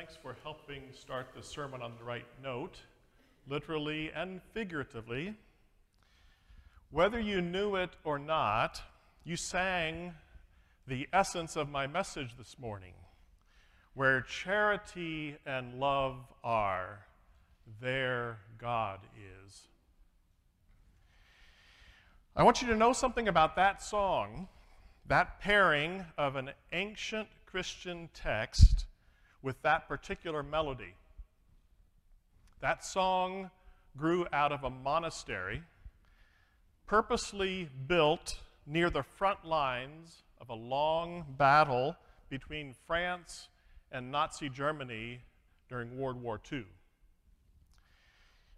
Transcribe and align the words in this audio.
Thanks 0.00 0.16
for 0.16 0.34
helping 0.42 0.84
start 0.98 1.26
the 1.36 1.42
sermon 1.42 1.82
on 1.82 1.92
the 1.98 2.04
right 2.04 2.24
note, 2.42 2.78
literally 3.46 4.10
and 4.16 4.40
figuratively. 4.54 5.34
Whether 6.90 7.20
you 7.20 7.42
knew 7.42 7.76
it 7.76 7.90
or 8.02 8.18
not, 8.18 8.80
you 9.24 9.36
sang 9.36 10.14
the 10.86 11.06
essence 11.12 11.54
of 11.54 11.68
my 11.68 11.86
message 11.86 12.38
this 12.38 12.58
morning. 12.58 12.94
Where 13.92 14.22
charity 14.22 15.36
and 15.44 15.78
love 15.78 16.16
are, 16.42 17.04
there 17.78 18.38
God 18.56 19.00
is. 19.44 19.68
I 22.34 22.42
want 22.42 22.62
you 22.62 22.68
to 22.68 22.74
know 22.74 22.94
something 22.94 23.28
about 23.28 23.54
that 23.56 23.82
song, 23.82 24.48
that 25.04 25.40
pairing 25.40 26.06
of 26.16 26.36
an 26.36 26.52
ancient 26.72 27.28
Christian 27.44 28.08
text 28.14 28.86
with 29.42 29.60
that 29.62 29.88
particular 29.88 30.42
melody. 30.42 30.94
That 32.60 32.84
song 32.84 33.50
grew 33.96 34.26
out 34.32 34.52
of 34.52 34.64
a 34.64 34.70
monastery 34.70 35.62
purposely 36.86 37.68
built 37.86 38.40
near 38.66 38.90
the 38.90 39.02
front 39.02 39.44
lines 39.44 40.24
of 40.40 40.48
a 40.48 40.54
long 40.54 41.24
battle 41.38 41.96
between 42.28 42.74
France 42.86 43.48
and 43.92 44.10
Nazi 44.10 44.48
Germany 44.48 45.20
during 45.68 45.98
World 45.98 46.20
War 46.20 46.40
II. 46.52 46.64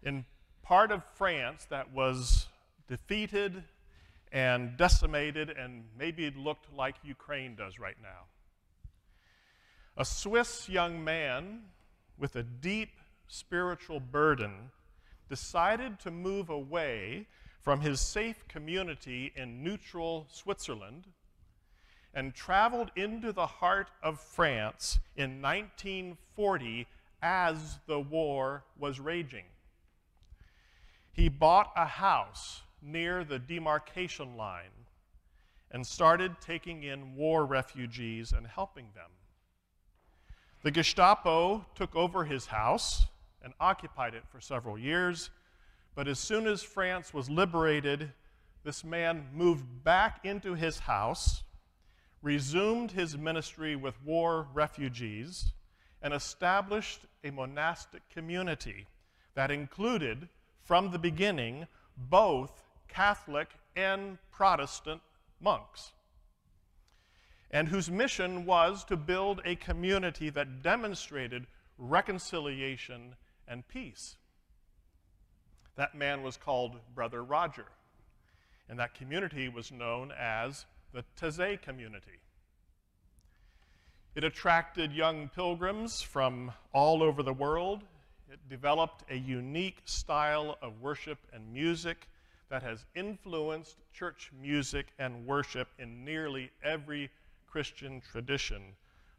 In 0.01 0.25
part 0.63 0.91
of 0.91 1.03
France 1.15 1.67
that 1.69 1.93
was 1.93 2.47
defeated 2.87 3.63
and 4.31 4.75
decimated, 4.77 5.51
and 5.51 5.83
maybe 5.97 6.31
looked 6.31 6.73
like 6.75 6.95
Ukraine 7.03 7.55
does 7.55 7.77
right 7.77 7.97
now. 8.01 8.25
A 9.95 10.05
Swiss 10.05 10.67
young 10.67 11.03
man 11.03 11.65
with 12.17 12.35
a 12.35 12.41
deep 12.41 12.99
spiritual 13.27 13.99
burden 13.99 14.71
decided 15.29 15.99
to 15.99 16.09
move 16.09 16.49
away 16.49 17.27
from 17.61 17.81
his 17.81 18.01
safe 18.01 18.47
community 18.47 19.31
in 19.35 19.63
neutral 19.63 20.25
Switzerland 20.31 21.05
and 22.11 22.33
traveled 22.33 22.89
into 22.95 23.31
the 23.31 23.45
heart 23.45 23.89
of 24.01 24.19
France 24.19 24.97
in 25.15 25.41
1940 25.43 26.87
as 27.21 27.77
the 27.85 27.99
war 27.99 28.63
was 28.77 28.99
raging. 28.99 29.45
He 31.11 31.29
bought 31.29 31.71
a 31.75 31.85
house 31.85 32.63
near 32.81 33.23
the 33.23 33.37
demarcation 33.37 34.37
line 34.37 34.87
and 35.69 35.85
started 35.85 36.41
taking 36.41 36.81
in 36.81 37.15
war 37.15 37.45
refugees 37.45 38.33
and 38.33 38.47
helping 38.47 38.87
them. 38.95 39.11
The 40.63 40.71
Gestapo 40.71 41.65
took 41.75 41.93
over 41.93 42.23
his 42.23 42.45
house 42.45 43.05
and 43.41 43.53
occupied 43.59 44.13
it 44.13 44.23
for 44.29 44.39
several 44.39 44.77
years, 44.77 45.29
but 45.93 46.07
as 46.07 46.19
soon 46.19 46.47
as 46.47 46.63
France 46.63 47.13
was 47.13 47.29
liberated, 47.29 48.13
this 48.63 48.85
man 48.85 49.27
moved 49.33 49.83
back 49.83 50.21
into 50.23 50.53
his 50.53 50.79
house, 50.79 51.43
resumed 52.21 52.93
his 52.93 53.17
ministry 53.17 53.75
with 53.75 54.01
war 54.05 54.47
refugees, 54.53 55.51
and 56.01 56.13
established 56.13 57.01
a 57.25 57.31
monastic 57.31 58.09
community 58.09 58.87
that 59.35 59.51
included, 59.51 60.29
from 60.61 60.91
the 60.91 60.99
beginning, 60.99 61.67
both 61.97 62.63
Catholic 62.87 63.49
and 63.75 64.17
Protestant 64.31 65.01
monks 65.41 65.91
and 67.53 67.67
whose 67.67 67.89
mission 67.89 68.45
was 68.45 68.83
to 68.83 68.97
build 68.97 69.39
a 69.45 69.55
community 69.55 70.31
that 70.31 70.63
demonstrated 70.63 71.45
reconciliation 71.77 73.15
and 73.47 73.65
peace. 73.67 74.15
That 75.75 75.93
man 75.93 76.23
was 76.23 76.35
called 76.35 76.79
Brother 76.95 77.23
Roger, 77.23 77.67
and 78.67 78.79
that 78.79 78.95
community 78.95 79.49
was 79.49 79.71
known 79.71 80.11
as 80.19 80.65
the 80.93 81.05
Taizé 81.19 81.61
community. 81.61 82.19
It 84.15 84.23
attracted 84.23 84.91
young 84.91 85.29
pilgrims 85.29 86.01
from 86.01 86.51
all 86.73 87.03
over 87.03 87.21
the 87.21 87.33
world. 87.33 87.83
It 88.31 88.39
developed 88.49 89.03
a 89.11 89.15
unique 89.15 89.81
style 89.85 90.57
of 90.63 90.81
worship 90.81 91.19
and 91.31 91.53
music 91.53 92.07
that 92.49 92.63
has 92.63 92.85
influenced 92.95 93.77
church 93.93 94.31
music 94.39 94.87
and 94.97 95.25
worship 95.25 95.67
in 95.77 96.03
nearly 96.03 96.51
every 96.63 97.11
Christian 97.53 98.01
tradition. 98.01 98.63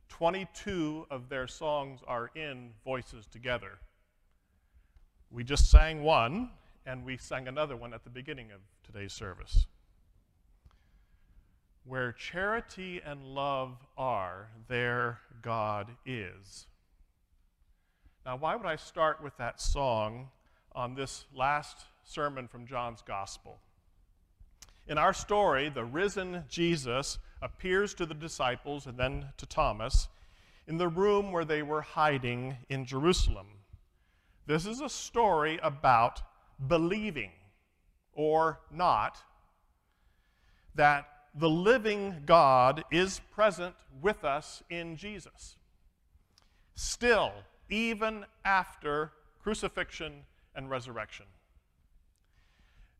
22 0.09 1.07
of 1.09 1.29
their 1.29 1.47
songs 1.47 2.01
are 2.05 2.33
in 2.35 2.71
Voices 2.85 3.29
Together. 3.29 3.79
We 5.31 5.45
just 5.45 5.71
sang 5.71 6.03
one, 6.03 6.51
and 6.85 7.05
we 7.05 7.17
sang 7.17 7.47
another 7.47 7.77
one 7.77 7.95
at 7.95 8.03
the 8.03 8.11
beginning 8.11 8.51
of 8.51 8.59
today's 8.83 9.13
service. 9.13 9.69
Where 11.85 12.11
charity 12.11 13.01
and 13.07 13.25
love 13.25 13.77
are, 13.97 14.49
there 14.67 15.21
God 15.41 15.91
is. 16.05 16.67
Now, 18.27 18.35
why 18.35 18.57
would 18.57 18.67
I 18.67 18.75
start 18.75 19.23
with 19.23 19.37
that 19.37 19.61
song 19.61 20.31
on 20.73 20.97
this 20.97 21.27
last 21.33 21.85
sermon 22.03 22.49
from 22.49 22.67
John's 22.67 23.01
Gospel? 23.01 23.61
In 24.87 24.99
our 24.99 25.15
story, 25.15 25.71
the 25.71 25.85
risen 25.85 26.45
Jesus 26.49 27.19
appears 27.41 27.95
to 27.95 28.07
the 28.07 28.15
disciples 28.15 28.87
and 28.87 28.99
then 28.99 29.27
to 29.39 29.47
Thomas 29.47 30.09
in 30.67 30.77
the 30.77 30.89
room 30.89 31.33
where 31.33 31.45
they 31.45 31.63
were 31.63 31.83
hiding 31.83 32.57
in 32.69 32.85
Jerusalem. 32.85 33.47
This 34.47 34.67
is 34.67 34.81
a 34.81 34.89
story 34.89 35.59
about 35.63 36.23
believing 36.69 37.31
or 38.13 38.61
not 38.71 39.19
that 40.75 41.07
the 41.35 41.51
living 41.51 42.23
God 42.27 42.85
is 42.91 43.21
present 43.33 43.75
with 44.03 44.25
us 44.25 44.63
in 44.71 44.97
Jesus. 44.97 45.57
Still, 46.75 47.33
even 47.69 48.25
after 48.45 49.13
crucifixion 49.43 50.25
and 50.55 50.71
resurrection. 50.71 51.27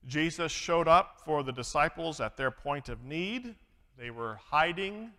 Jesus 0.07 0.53
showed 0.53 0.89
up 0.89 1.23
for 1.25 1.43
the 1.43 1.53
disciples 1.53 2.21
at 2.21 2.37
their 2.37 2.51
point 2.51 2.89
of 2.89 3.05
need. 3.05 3.55
They 3.99 4.11
were 4.11 4.39
hiding, 4.51 5.13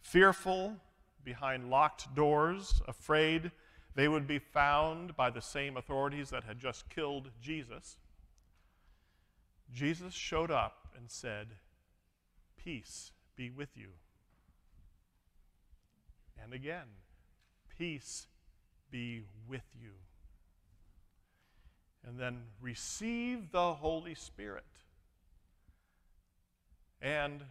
fearful, 0.00 0.76
behind 1.24 1.70
locked 1.70 2.14
doors, 2.14 2.80
afraid 2.88 3.50
they 3.94 4.08
would 4.08 4.26
be 4.26 4.38
found 4.38 5.16
by 5.16 5.30
the 5.30 5.42
same 5.42 5.76
authorities 5.76 6.30
that 6.30 6.44
had 6.44 6.58
just 6.58 6.88
killed 6.88 7.30
Jesus. 7.40 7.96
Jesus 9.72 10.14
showed 10.14 10.50
up 10.50 10.88
and 10.96 11.10
said, 11.10 11.48
Peace 12.56 13.12
be 13.36 13.50
with 13.50 13.76
you. 13.76 13.88
And 16.42 16.52
again, 16.52 16.86
peace 17.78 18.26
be 18.90 19.22
with 19.48 19.64
you. 19.80 19.92
And 22.06 22.18
then 22.18 22.42
receive 22.60 23.52
the 23.52 23.74
Holy 23.74 24.14
Spirit. 24.14 24.64
And 27.02 27.44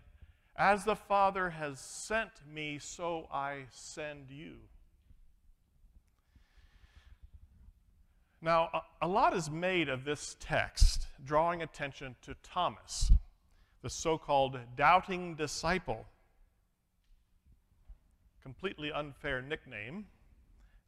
as 0.55 0.83
the 0.83 0.95
Father 0.95 1.51
has 1.51 1.79
sent 1.79 2.31
me, 2.51 2.79
so 2.79 3.27
I 3.31 3.65
send 3.71 4.29
you. 4.29 4.55
Now, 8.41 8.83
a, 9.01 9.07
lot 9.07 9.35
is 9.35 9.49
made 9.49 9.89
of 9.89 10.05
this 10.05 10.37
text, 10.39 11.07
drawing 11.25 11.61
attention 11.61 12.15
to 12.21 12.35
Thomas, 12.41 13.11
the 13.81 13.89
so 13.89 14.17
called 14.17 14.57
doubting 14.77 15.35
disciple. 15.35 16.05
Completely 18.41 18.91
unfair 18.93 19.41
nickname, 19.41 20.05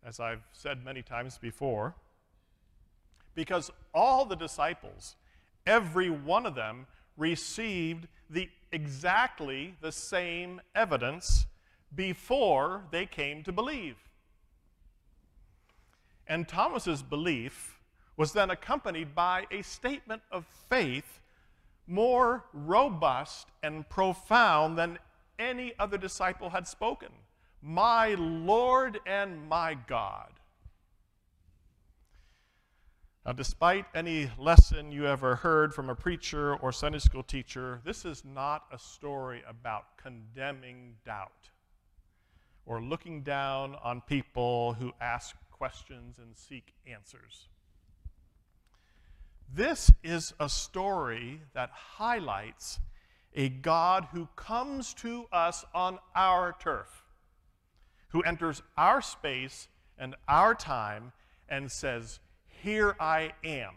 as 0.04 0.20
I've 0.20 0.44
said 0.54 0.84
many 0.84 1.02
times 1.02 1.38
before, 1.38 1.96
because 3.36 3.72
all 3.94 4.26
the 4.26 4.36
disciples, 4.36 5.16
every 5.66 6.10
one 6.10 6.46
of 6.46 6.56
them, 6.56 6.88
received 7.18 8.08
the 8.30 8.50
exactly 8.72 9.76
the 9.82 9.92
same 9.92 10.62
evidence 10.76 11.46
before 11.96 12.84
they 12.92 13.06
came 13.06 13.44
to 13.44 13.52
believe. 13.52 13.98
And 16.28 16.48
Thomas's 16.48 17.04
belief 17.04 17.80
was 18.16 18.32
then 18.32 18.50
accompanied 18.52 19.14
by 19.14 19.46
a 19.52 19.62
statement 19.62 20.22
of 20.32 20.46
faith 20.70 21.20
more 21.88 22.46
robust 22.54 23.48
and 23.64 23.88
profound 23.90 24.78
than 24.78 24.98
any 25.40 25.74
other 25.80 25.98
disciple 25.98 26.50
had 26.50 26.68
spoken. 26.68 27.10
My 27.62 28.16
Lord 28.16 29.00
and 29.06 29.48
my 29.50 29.74
God. 29.88 30.32
Now, 33.24 33.34
despite 33.34 33.86
any 33.94 34.32
lesson 34.40 34.92
you 34.92 35.06
ever 35.06 35.36
heard 35.36 35.76
from 35.76 35.92
a 35.92 35.96
preacher 35.96 36.56
or 36.56 36.72
Sunday 36.72 36.98
school 36.98 37.22
teacher, 37.22 37.80
this 37.86 38.04
is 38.04 38.26
not 38.26 38.64
a 38.72 38.80
story 38.80 39.44
about 39.48 39.96
condemning 39.96 40.96
doubt 41.06 41.52
or 42.66 42.82
looking 42.82 43.22
down 43.22 43.76
on 43.84 44.02
people 44.02 44.74
who 44.74 44.92
ask 45.00 45.36
questions 45.52 46.18
and 46.18 46.36
seek 46.36 46.74
answers. 46.88 47.48
This 49.54 49.92
is 50.04 50.34
a 50.40 50.50
story 50.50 51.42
that 51.54 51.70
highlights 51.70 52.80
a 53.36 53.50
God 53.50 54.08
who 54.14 54.30
comes 54.36 54.96
to 54.96 55.26
us 55.32 55.64
on 55.76 56.00
our 56.16 56.56
turf, 56.60 57.04
who 58.10 58.24
enters 58.24 58.64
our 58.78 59.00
space 59.00 59.68
and 59.96 60.16
our 60.28 60.56
time 60.56 61.12
and 61.48 61.72
says, 61.72 62.20
Here 62.62 62.96
I 63.00 63.32
am 63.44 63.74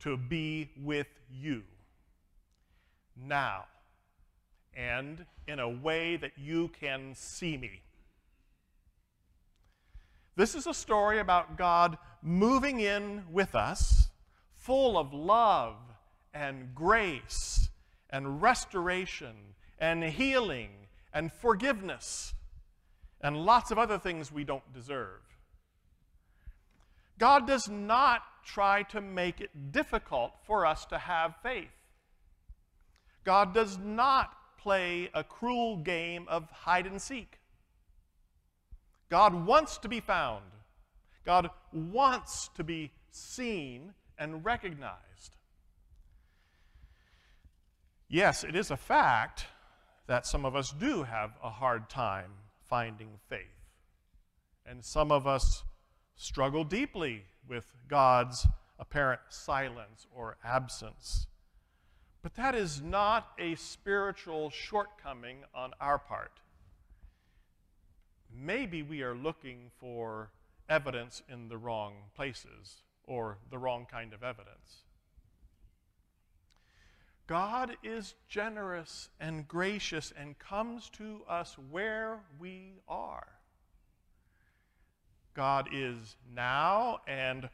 to 0.00 0.16
be 0.16 0.72
with 0.82 1.06
you 1.30 1.62
now 3.16 3.66
and 4.74 5.24
in 5.46 5.60
a 5.60 5.68
way 5.68 6.16
that 6.16 6.32
you 6.36 6.72
can 6.80 7.14
see 7.14 7.56
me. 7.56 7.82
This 10.34 10.56
is 10.56 10.66
a 10.66 10.74
story 10.74 11.20
about 11.20 11.56
God 11.56 11.98
moving 12.20 12.80
in 12.80 13.22
with 13.30 13.54
us, 13.54 14.08
full 14.56 14.98
of 14.98 15.14
love 15.14 15.76
and 16.34 16.74
grace 16.74 17.68
and 18.10 18.42
restoration 18.42 19.36
and 19.78 20.02
healing 20.02 20.70
and 21.14 21.32
forgiveness 21.32 22.34
and 23.20 23.36
lots 23.36 23.70
of 23.70 23.78
other 23.78 23.98
things 24.00 24.32
we 24.32 24.42
don't 24.42 24.72
deserve. 24.72 25.20
God 27.18 27.46
does 27.46 27.68
not 27.68 28.22
try 28.44 28.82
to 28.84 29.00
make 29.00 29.40
it 29.40 29.72
difficult 29.72 30.32
for 30.46 30.66
us 30.66 30.84
to 30.86 30.98
have 30.98 31.34
faith. 31.42 31.68
God 33.24 33.54
does 33.54 33.78
not 33.78 34.32
play 34.58 35.10
a 35.14 35.24
cruel 35.24 35.78
game 35.78 36.26
of 36.28 36.50
hide 36.50 36.86
and 36.86 37.00
seek. 37.00 37.38
God 39.08 39.46
wants 39.46 39.78
to 39.78 39.88
be 39.88 40.00
found. 40.00 40.44
God 41.24 41.50
wants 41.72 42.48
to 42.56 42.64
be 42.64 42.92
seen 43.10 43.94
and 44.18 44.44
recognized. 44.44 45.36
Yes, 48.08 48.44
it 48.44 48.54
is 48.54 48.70
a 48.70 48.76
fact 48.76 49.46
that 50.06 50.26
some 50.26 50.44
of 50.44 50.54
us 50.54 50.72
do 50.72 51.02
have 51.02 51.32
a 51.42 51.50
hard 51.50 51.88
time 51.88 52.30
finding 52.68 53.18
faith. 53.28 53.40
And 54.64 54.84
some 54.84 55.10
of 55.10 55.26
us 55.26 55.64
struggle 56.16 56.64
deeply 56.64 57.24
with 57.48 57.74
God's 57.88 58.46
apparent 58.78 59.20
silence 59.28 60.06
or 60.14 60.36
absence. 60.44 61.26
But 62.22 62.34
that 62.34 62.54
is 62.54 62.82
not 62.82 63.28
a 63.38 63.54
spiritual 63.54 64.50
shortcoming 64.50 65.44
on 65.54 65.72
our 65.80 65.98
part 65.98 66.40
maybe 68.36 68.82
we 68.82 69.02
are 69.02 69.14
looking 69.14 69.70
for 69.78 70.30
evidence 70.68 71.22
in 71.28 71.48
the 71.48 71.56
wrong 71.56 71.94
places 72.14 72.82
or 73.04 73.38
the 73.50 73.58
wrong 73.58 73.86
kind 73.90 74.12
of 74.12 74.22
evidence. 74.22 74.84
God 77.26 77.76
is 77.82 78.14
generous 78.28 79.08
and 79.18 79.48
gracious 79.48 80.12
and 80.16 80.38
comes 80.38 80.90
to 80.90 81.22
us 81.28 81.56
where 81.70 82.20
we 82.38 82.74
are. 82.88 83.26
God 85.36 85.68
is 85.72 86.16
now 86.34 87.00
and 87.06 87.48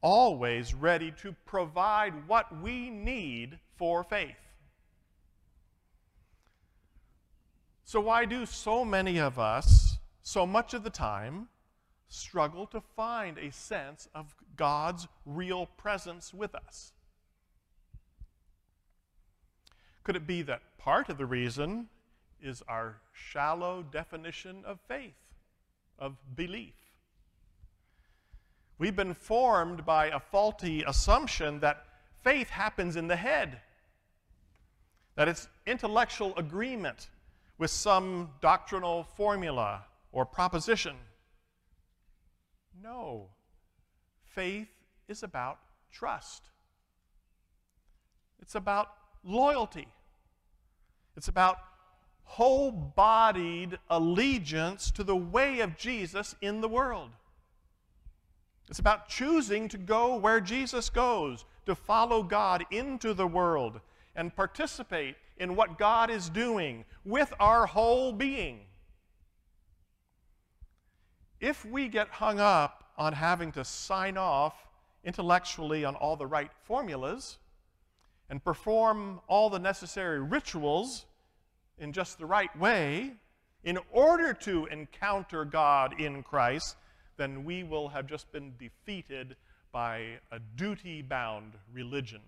always 0.00 0.72
ready 0.72 1.12
to 1.22 1.34
provide 1.44 2.28
what 2.28 2.62
we 2.62 2.88
need 2.88 3.58
for 3.76 4.02
faith. 4.04 4.36
So, 7.84 8.00
why 8.00 8.24
do 8.24 8.46
so 8.46 8.84
many 8.84 9.18
of 9.18 9.38
us 9.38 9.98
so 10.22 10.46
much 10.46 10.72
of 10.72 10.84
the 10.84 10.90
time 10.90 11.48
struggle 12.08 12.66
to 12.68 12.80
find 12.80 13.38
a 13.38 13.50
sense 13.50 14.08
of 14.14 14.34
God's 14.56 15.08
real 15.26 15.66
presence 15.66 16.32
with 16.32 16.54
us. 16.54 16.92
Could 20.04 20.16
it 20.16 20.26
be 20.26 20.42
that 20.42 20.62
part 20.78 21.08
of 21.08 21.18
the 21.18 21.26
reason 21.26 21.88
is 22.40 22.62
our 22.68 23.00
shallow 23.12 23.82
definition 23.82 24.62
of 24.64 24.78
faith, 24.86 25.14
of 25.98 26.16
belief? 26.36 26.74
We've 28.78 28.96
been 28.96 29.14
formed 29.14 29.84
by 29.86 30.06
a 30.06 30.18
faulty 30.18 30.82
assumption 30.82 31.60
that 31.60 31.84
faith 32.22 32.50
happens 32.50 32.96
in 32.96 33.06
the 33.06 33.16
head, 33.16 33.60
that 35.14 35.28
it's 35.28 35.48
intellectual 35.66 36.34
agreement 36.36 37.10
with 37.58 37.70
some 37.70 38.30
doctrinal 38.40 39.04
formula 39.04 39.84
or 40.10 40.26
proposition. 40.26 40.96
No. 42.82 43.28
Faith 44.24 44.68
is 45.06 45.22
about 45.22 45.58
trust. 45.92 46.50
It's 48.40 48.56
about 48.56 48.90
loyalty. 49.22 49.86
It's 51.16 51.28
about 51.28 51.58
whole 52.24 52.72
bodied 52.72 53.78
allegiance 53.88 54.90
to 54.90 55.04
the 55.04 55.16
way 55.16 55.60
of 55.60 55.76
Jesus 55.76 56.34
in 56.40 56.60
the 56.60 56.68
world. 56.68 57.10
It's 58.68 58.78
about 58.78 59.08
choosing 59.08 59.68
to 59.68 59.78
go 59.78 60.16
where 60.16 60.40
Jesus 60.40 60.88
goes, 60.88 61.44
to 61.66 61.74
follow 61.74 62.22
God 62.22 62.64
into 62.70 63.14
the 63.14 63.26
world 63.26 63.80
and 64.16 64.34
participate 64.34 65.16
in 65.36 65.56
what 65.56 65.78
God 65.78 66.10
is 66.10 66.28
doing 66.28 66.84
with 67.04 67.32
our 67.40 67.66
whole 67.66 68.12
being. 68.12 68.60
If 71.40 71.64
we 71.64 71.88
get 71.88 72.08
hung 72.08 72.40
up 72.40 72.84
on 72.96 73.12
having 73.12 73.52
to 73.52 73.64
sign 73.64 74.16
off 74.16 74.54
intellectually 75.04 75.84
on 75.84 75.94
all 75.96 76.16
the 76.16 76.26
right 76.26 76.50
formulas 76.62 77.38
and 78.30 78.42
perform 78.42 79.20
all 79.28 79.50
the 79.50 79.58
necessary 79.58 80.20
rituals 80.20 81.04
in 81.78 81.92
just 81.92 82.18
the 82.18 82.26
right 82.26 82.56
way 82.58 83.12
in 83.64 83.78
order 83.90 84.32
to 84.32 84.66
encounter 84.66 85.44
God 85.44 86.00
in 86.00 86.22
Christ, 86.22 86.76
then 87.16 87.44
we 87.44 87.62
will 87.62 87.88
have 87.88 88.06
just 88.06 88.30
been 88.32 88.54
defeated 88.58 89.36
by 89.72 90.18
a 90.30 90.38
duty 90.56 91.02
bound 91.02 91.52
religion. 91.72 92.20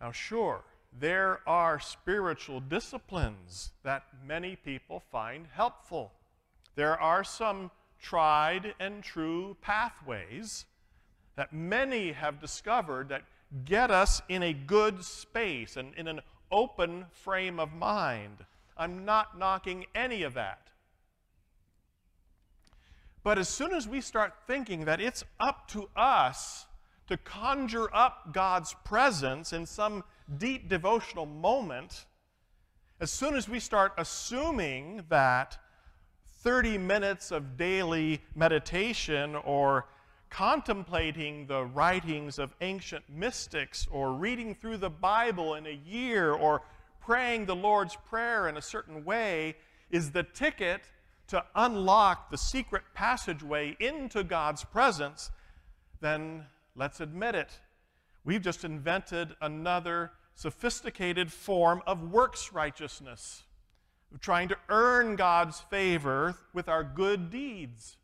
Now, 0.00 0.12
sure, 0.12 0.62
there 0.98 1.40
are 1.46 1.80
spiritual 1.80 2.60
disciplines 2.60 3.70
that 3.82 4.04
many 4.26 4.56
people 4.56 5.00
find 5.10 5.46
helpful. 5.52 6.12
There 6.74 7.00
are 7.00 7.24
some 7.24 7.70
tried 8.00 8.74
and 8.80 9.02
true 9.02 9.56
pathways 9.60 10.64
that 11.36 11.52
many 11.52 12.12
have 12.12 12.40
discovered 12.40 13.08
that 13.08 13.22
get 13.64 13.90
us 13.90 14.20
in 14.28 14.42
a 14.42 14.52
good 14.52 15.04
space 15.04 15.76
and 15.76 15.94
in 15.94 16.08
an 16.08 16.20
open 16.50 17.06
frame 17.10 17.58
of 17.58 17.72
mind. 17.72 18.44
I'm 18.76 19.04
not 19.04 19.38
knocking 19.38 19.86
any 19.94 20.22
of 20.22 20.34
that. 20.34 20.71
But 23.24 23.38
as 23.38 23.48
soon 23.48 23.72
as 23.72 23.86
we 23.86 24.00
start 24.00 24.34
thinking 24.46 24.84
that 24.86 25.00
it's 25.00 25.24
up 25.38 25.68
to 25.68 25.88
us 25.96 26.66
to 27.08 27.16
conjure 27.16 27.94
up 27.94 28.32
God's 28.32 28.74
presence 28.84 29.52
in 29.52 29.66
some 29.66 30.02
deep 30.38 30.68
devotional 30.68 31.26
moment, 31.26 32.06
as 33.00 33.10
soon 33.10 33.34
as 33.34 33.48
we 33.48 33.60
start 33.60 33.92
assuming 33.98 35.04
that 35.08 35.58
30 36.42 36.78
minutes 36.78 37.30
of 37.30 37.56
daily 37.56 38.20
meditation 38.34 39.36
or 39.36 39.86
contemplating 40.30 41.46
the 41.46 41.64
writings 41.66 42.38
of 42.38 42.54
ancient 42.60 43.04
mystics 43.08 43.86
or 43.90 44.12
reading 44.14 44.54
through 44.54 44.78
the 44.78 44.90
Bible 44.90 45.54
in 45.54 45.66
a 45.66 45.80
year 45.86 46.32
or 46.32 46.62
praying 47.00 47.44
the 47.44 47.54
Lord's 47.54 47.96
Prayer 48.08 48.48
in 48.48 48.56
a 48.56 48.62
certain 48.62 49.04
way 49.04 49.54
is 49.90 50.10
the 50.10 50.22
ticket 50.22 50.82
to 51.32 51.42
unlock 51.54 52.30
the 52.30 52.36
secret 52.36 52.82
passageway 52.92 53.74
into 53.80 54.22
God's 54.22 54.64
presence, 54.64 55.30
then 56.02 56.44
let's 56.76 57.00
admit 57.00 57.34
it. 57.34 57.58
We've 58.22 58.42
just 58.42 58.64
invented 58.64 59.34
another 59.40 60.10
sophisticated 60.34 61.32
form 61.32 61.80
of 61.86 62.12
works 62.12 62.52
righteousness, 62.52 63.44
of 64.12 64.20
trying 64.20 64.48
to 64.48 64.58
earn 64.68 65.16
God's 65.16 65.58
favor 65.58 66.36
with 66.52 66.68
our 66.68 66.84
good 66.84 67.30
deeds. 67.30 67.96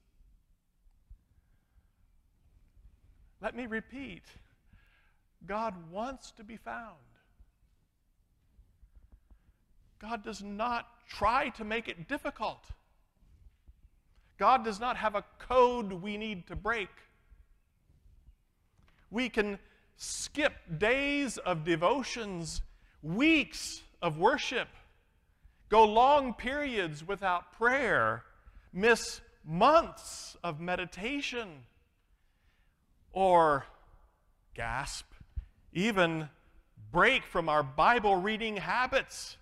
Let 3.43 3.55
me 3.55 3.67
repeat 3.67 4.23
God 5.45 5.75
wants 5.93 6.31
to 6.31 6.45
be 6.45 6.57
found. 6.57 6.97
God 9.99 10.25
does 10.25 10.43
not 10.43 10.87
try 11.11 11.51
to 11.51 11.65
make 11.65 11.89
it 11.89 12.09
difficult. 12.09 12.65
God 14.39 14.65
does 14.65 14.79
not 14.79 14.97
have 14.97 15.17
a 15.17 15.25
code 15.39 15.93
we 15.93 16.17
need 16.17 16.47
to 16.47 16.57
break. 16.57 16.89
We 19.11 19.29
can 19.29 19.59
skip 19.97 20.53
days 20.79 21.39
of 21.39 21.65
devotions, 21.65 22.63
weeks 23.03 23.83
of 24.01 24.17
worship, 24.19 24.69
go 25.69 25.85
long 25.85 26.35
periods 26.35 27.07
without 27.07 27.53
prayer, 27.53 28.23
miss 28.73 29.21
months 29.45 30.37
of 30.45 30.61
meditation, 30.61 31.65
or 33.13 33.67
gasp, 34.55 35.07
even 35.73 36.29
break 36.93 37.25
from 37.25 37.49
our 37.49 37.65
Bible 37.65 38.15
reading 38.15 38.57
habits. 38.57 39.37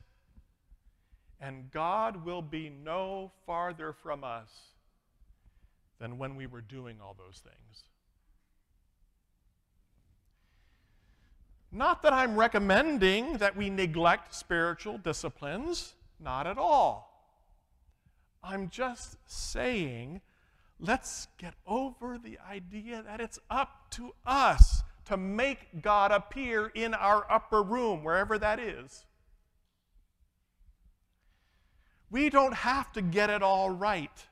And 1.39 1.71
God 1.71 2.25
will 2.25 2.41
be 2.41 2.71
no 2.71 3.31
farther 3.45 3.93
from 3.93 4.25
us 4.25 4.49
than 5.99 6.19
when 6.19 6.37
we 6.37 6.47
were 6.47 6.61
doing 6.61 6.99
all 7.01 7.17
those 7.17 7.41
things. 7.43 7.85
Not 11.73 12.03
that 12.03 12.13
I'm 12.13 12.37
recommending 12.37 13.39
that 13.39 13.57
we 13.57 13.71
neglect 13.71 14.35
spiritual 14.35 14.99
disciplines, 14.99 15.95
not 16.21 16.47
at 16.47 16.59
all. 16.59 17.13
I'm 18.43 18.71
just 18.71 19.17
saying 19.27 20.21
let's 20.79 21.29
get 21.39 21.55
over 21.67 22.19
the 22.19 22.39
idea 22.49 23.03
that 23.03 23.21
it's 23.21 23.39
up 23.51 23.91
to 23.91 24.15
us 24.27 24.83
to 25.07 25.17
make 25.17 25.83
God 25.83 26.13
appear 26.13 26.67
in 26.75 26.95
our 26.95 27.31
upper 27.31 27.63
room, 27.63 28.05
wherever 28.05 28.39
that 28.39 28.59
is. 28.59 29.05
We 32.11 32.31
don't 32.31 32.55
have 32.55 32.93
to 32.93 33.03
get 33.03 33.31
it 33.31 33.43
all 33.43 33.71
right. 33.71 34.27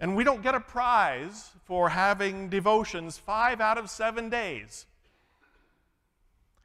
And 0.00 0.14
we 0.14 0.24
don't 0.24 0.42
get 0.42 0.54
a 0.54 0.60
prize 0.60 1.50
for 1.64 1.88
having 1.88 2.48
devotions 2.48 3.18
five 3.18 3.60
out 3.60 3.78
of 3.78 3.90
seven 3.90 4.30
days. 4.30 4.86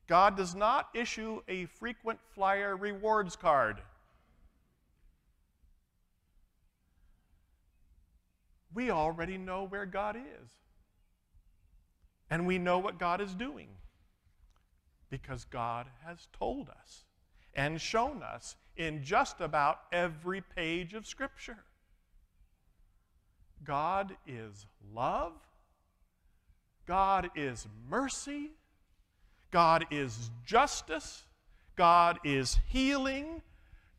God 0.07 0.37
does 0.37 0.53
not 0.53 0.89
issue 0.93 1.41
a 1.47 1.65
frequent 1.65 2.19
flyer 2.35 2.75
rewards 2.75 3.35
card. 3.35 3.81
We 8.73 8.91
already 8.91 9.37
know 9.37 9.65
where 9.65 9.85
God 9.85 10.15
is. 10.15 10.49
And 12.29 12.47
we 12.47 12.57
know 12.57 12.79
what 12.79 12.99
God 12.99 13.21
is 13.21 13.33
doing 13.33 13.69
because 15.09 15.45
God 15.45 15.87
has 16.05 16.27
told 16.37 16.69
us 16.69 17.05
and 17.53 17.79
shown 17.79 18.23
us 18.23 18.55
in 18.75 19.03
just 19.03 19.41
about 19.41 19.81
every 19.91 20.41
page 20.41 20.93
of 20.95 21.05
Scripture. 21.05 21.63
God 23.63 24.15
is 24.27 24.65
love, 24.93 25.33
God 26.85 27.29
is 27.35 27.67
mercy, 27.89 28.51
God 29.51 29.85
is 29.91 30.29
justice, 30.45 31.23
God 31.75 32.19
is 32.23 32.57
healing. 32.67 33.41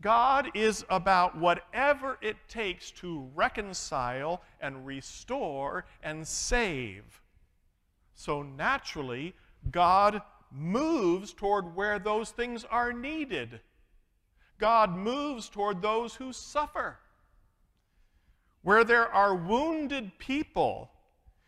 God 0.00 0.50
is 0.52 0.84
about 0.90 1.38
whatever 1.38 2.18
it 2.20 2.36
takes 2.46 2.90
to 2.90 3.26
reconcile 3.34 4.42
and 4.60 4.84
restore 4.84 5.86
and 6.02 6.28
save. 6.28 7.22
So 8.14 8.42
naturally, 8.42 9.34
God 9.70 10.20
moves 10.52 11.32
toward 11.32 11.74
where 11.74 11.98
those 11.98 12.30
things 12.30 12.64
are 12.70 12.92
needed. 12.92 13.60
God 14.58 14.94
moves 14.94 15.48
toward 15.48 15.80
those 15.80 16.14
who 16.14 16.34
suffer. 16.34 16.98
Where 18.64 18.82
there 18.82 19.06
are 19.12 19.34
wounded 19.34 20.18
people, 20.18 20.90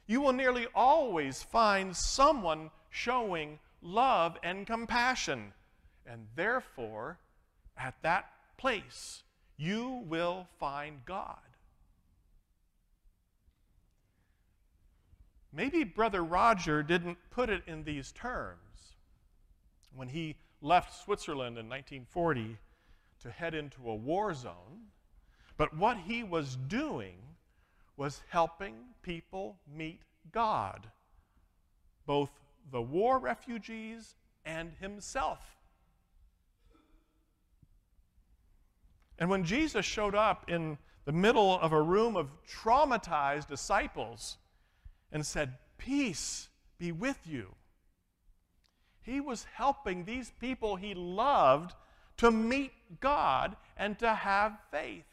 you 0.06 0.20
will 0.20 0.35
nearly 0.35 0.66
always 0.75 1.42
find 1.42 1.96
someone 1.96 2.70
showing 2.90 3.58
love 3.80 4.37
and 4.42 4.66
compassion. 4.66 5.54
And 6.06 6.26
therefore, 6.37 7.18
at 7.76 7.94
that 8.02 8.26
place, 8.58 9.23
you 9.56 10.04
will 10.06 10.46
find 10.61 11.00
God. 11.06 11.38
Maybe 15.54 15.85
Brother 15.85 16.23
Roger 16.23 16.82
didn't 16.82 17.16
put 17.30 17.49
it 17.49 17.62
in 17.66 17.82
these 17.82 18.12
terms 18.12 18.94
when 19.94 20.08
he 20.08 20.37
left 20.61 21.02
Switzerland 21.02 21.56
in 21.56 21.66
1940 21.66 22.58
to 23.23 23.30
head 23.30 23.54
into 23.54 23.88
a 23.88 23.94
war 23.94 24.35
zone. 24.35 24.90
But 25.56 25.75
what 25.76 25.96
he 25.98 26.22
was 26.22 26.56
doing 26.68 27.16
was 27.96 28.22
helping 28.28 28.75
people 29.02 29.56
meet 29.75 30.00
God, 30.32 30.86
both 32.06 32.30
the 32.70 32.82
war 32.82 33.18
refugees 33.18 34.14
and 34.44 34.72
himself. 34.80 35.56
And 39.18 39.30
when 39.30 39.44
Jesus 39.44 39.86
showed 39.86 40.14
up 40.14 40.50
in 40.50 40.76
the 41.06 41.12
middle 41.12 41.58
of 41.60 41.72
a 41.72 41.80
room 41.80 42.16
of 42.16 42.28
traumatized 42.46 43.46
disciples 43.46 44.36
and 45.10 45.25
said, 45.25 45.54
Peace 45.78 46.48
be 46.78 46.92
with 46.92 47.18
you, 47.25 47.54
he 49.00 49.20
was 49.20 49.46
helping 49.54 50.04
these 50.04 50.32
people 50.40 50.76
he 50.76 50.92
loved 50.94 51.75
to 52.18 52.30
meet 52.30 52.72
God 53.00 53.56
and 53.76 53.98
to 54.00 54.12
have 54.12 54.58
faith. 54.70 55.04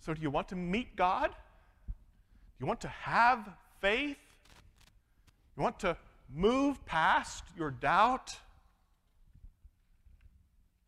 So, 0.00 0.14
do 0.14 0.22
you 0.22 0.30
want 0.30 0.48
to 0.48 0.56
meet 0.56 0.96
God? 0.96 1.30
Do 1.30 2.64
you 2.64 2.66
want 2.66 2.80
to 2.80 2.88
have 2.88 3.48
faith? 3.80 4.16
You 5.56 5.62
want 5.62 5.80
to 5.80 5.96
move 6.34 6.84
past 6.86 7.44
your 7.56 7.70
doubt? 7.70 8.34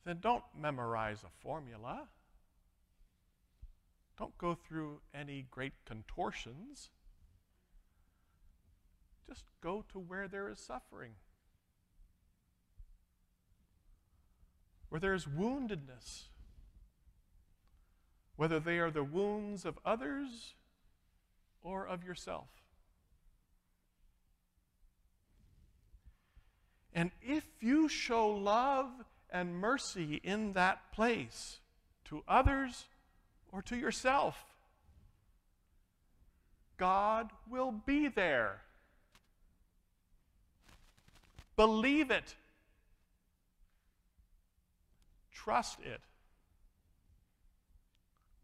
Then 0.05 0.19
don't 0.21 0.45
memorize 0.59 1.23
a 1.25 1.43
formula. 1.43 2.09
Don't 4.19 4.37
go 4.39 4.55
through 4.55 5.01
any 5.15 5.47
great 5.51 5.73
contortions. 5.87 6.91
Just 9.29 9.45
go 9.63 9.85
to 9.93 9.99
where 9.99 10.29
there 10.29 10.49
is 10.49 10.59
suffering, 10.59 11.13
where 14.89 15.01
there 15.01 15.15
is 15.15 15.25
woundedness, 15.25 16.29
whether 18.43 18.59
they 18.59 18.81
are 18.81 18.91
the 18.91 19.05
wounds 19.05 19.65
of 19.65 19.79
others 19.87 20.55
or 21.63 21.87
of 21.87 22.03
yourself. 22.03 22.49
And 26.93 27.13
if 27.23 27.47
you 27.61 27.89
show 27.89 28.29
love 28.29 28.89
and 29.31 29.55
mercy 29.55 30.21
in 30.25 30.55
that 30.55 30.91
place 30.91 31.61
to 32.07 32.25
others 32.27 32.87
or 33.53 33.63
to 33.63 33.77
yourself. 33.77 34.45
God 36.79 37.31
will 37.49 37.71
be 37.71 38.09
there. 38.09 38.63
Believe 41.55 42.11
it. 42.11 42.35
Trust 45.33 45.79
it. 45.85 46.01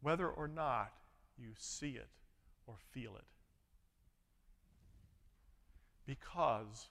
Whether 0.01 0.29
or 0.29 0.49
not 0.49 0.93
you 1.37 1.51
see 1.57 1.91
it 1.91 2.09
or 2.67 2.75
feel 2.93 3.17
it. 3.17 3.25
Because 6.07 6.89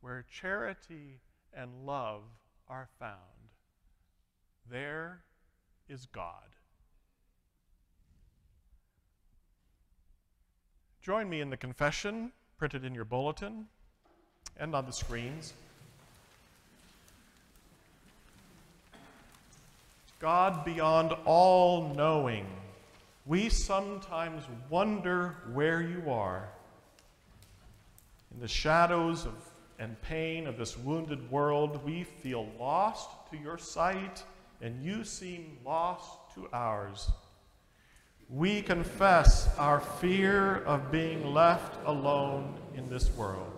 where 0.00 0.24
charity 0.30 1.20
and 1.52 1.86
love 1.86 2.22
are 2.68 2.88
found, 2.98 3.18
there 4.70 5.22
is 5.88 6.06
God. 6.06 6.54
Join 11.02 11.28
me 11.28 11.40
in 11.40 11.50
the 11.50 11.56
confession 11.56 12.32
printed 12.56 12.84
in 12.84 12.94
your 12.94 13.04
bulletin 13.04 13.66
and 14.56 14.74
on 14.74 14.86
the 14.86 14.92
screens. 14.92 15.52
God 20.24 20.64
beyond 20.64 21.12
all 21.26 21.92
knowing, 21.94 22.46
we 23.26 23.50
sometimes 23.50 24.42
wonder 24.70 25.36
where 25.52 25.82
you 25.82 26.10
are. 26.10 26.48
In 28.32 28.40
the 28.40 28.48
shadows 28.48 29.26
of, 29.26 29.34
and 29.78 30.00
pain 30.00 30.46
of 30.46 30.56
this 30.56 30.78
wounded 30.78 31.30
world, 31.30 31.84
we 31.84 32.04
feel 32.04 32.48
lost 32.58 33.10
to 33.32 33.36
your 33.36 33.58
sight, 33.58 34.24
and 34.62 34.82
you 34.82 35.04
seem 35.04 35.58
lost 35.62 36.16
to 36.36 36.48
ours. 36.54 37.10
We 38.30 38.62
confess 38.62 39.54
our 39.58 39.80
fear 39.80 40.62
of 40.64 40.90
being 40.90 41.34
left 41.34 41.76
alone 41.84 42.54
in 42.74 42.88
this 42.88 43.10
world. 43.10 43.53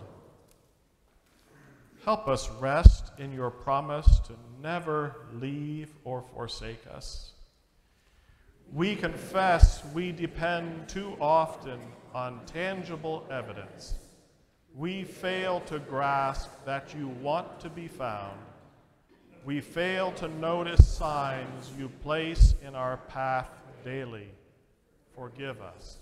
Help 2.07 2.29
us 2.29 2.49
rest 2.61 3.11
in 3.19 3.33
your 3.33 3.51
promise 3.51 4.21
to 4.21 4.33
never 4.63 5.17
leave 5.33 5.93
or 6.05 6.23
forsake 6.23 6.87
us. 6.95 7.33
We 8.73 8.95
confess 8.95 9.83
we 9.93 10.13
depend 10.13 10.89
too 10.89 11.17
often 11.21 11.81
on 12.15 12.47
tangible 12.47 13.27
evidence. 13.29 13.97
We 14.77 15.03
fail 15.03 15.59
to 15.63 15.81
grasp 15.81 16.49
that 16.65 16.95
you 16.97 17.09
want 17.09 17.59
to 17.59 17.69
be 17.69 17.89
found. 17.89 18.39
We 19.45 19.61
fail 19.61 20.13
to 20.13 20.29
notice 20.29 20.87
signs 20.87 21.73
you 21.77 21.89
place 22.05 22.55
in 22.65 22.77
our 22.77 22.99
path 22.99 23.49
daily. 23.85 24.29
Forgive 25.17 25.61
us. 25.61 25.99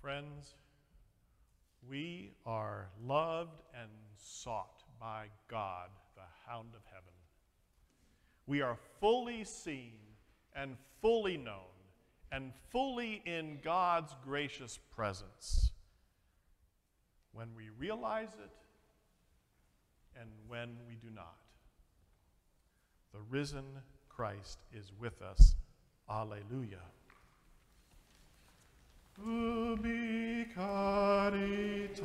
Friends, 0.00 0.54
we 1.86 2.32
are 2.46 2.88
loved 3.04 3.60
and 3.78 3.90
sought 4.16 4.82
by 4.98 5.26
God, 5.46 5.90
the 6.14 6.50
hound 6.50 6.68
of 6.74 6.80
heaven. 6.86 7.12
We 8.46 8.62
are 8.62 8.78
fully 8.98 9.44
seen 9.44 9.98
and 10.56 10.76
fully 11.02 11.36
known 11.36 11.76
and 12.32 12.52
fully 12.70 13.22
in 13.26 13.58
God's 13.62 14.14
gracious 14.24 14.78
presence 14.96 15.72
when 17.32 17.48
we 17.54 17.68
realize 17.78 18.34
it 18.42 18.50
and 20.18 20.30
when 20.48 20.76
we 20.88 20.94
do 20.94 21.14
not. 21.14 21.36
The 23.12 23.20
risen 23.28 23.64
Christ 24.08 24.60
is 24.72 24.92
with 24.98 25.20
us. 25.20 25.54
Alleluia. 26.08 26.80
ubi 29.26 30.46
caritas 30.54 32.00